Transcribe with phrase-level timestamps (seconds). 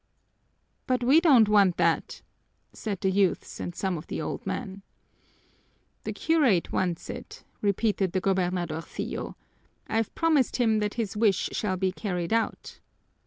[0.87, 2.23] "But we don't want that,"
[2.73, 4.81] said the youths and some of the old men.
[6.05, 9.35] "The curate wants it," repeated the gobernadorcillo.
[9.87, 12.79] "I've promised him that his wish shall be carried out."